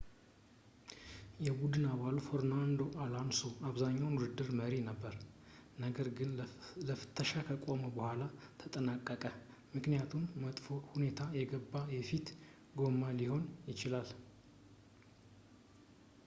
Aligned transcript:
የቡድን 1.45 1.83
አባሉ 1.89 2.17
ፈርናንዶ 2.27 2.79
ኣሎንሶ 3.03 3.41
ለአብዛኛው 3.63 4.15
ውድድር 4.21 4.49
መሪ 4.59 4.73
ነበረ 4.87 5.13
ነገር 5.83 6.07
ግን 6.19 6.31
ለፍተሻ 6.87 7.31
ከቆመ 7.51 7.83
ቡኃላ 7.99 8.25
ተጠናቀቀ 8.63 9.23
ምክኒያቱም 9.75 10.25
በመጥፎ 10.33 10.65
ሁኔታ 10.95 11.21
የገባ 11.39 11.75
የፊት 11.99 12.29
ጎማ 12.81 13.03
ሊሆን 13.21 13.45
ይችላል 13.71 14.11